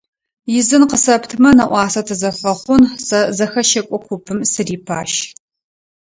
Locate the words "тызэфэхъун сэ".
2.07-3.19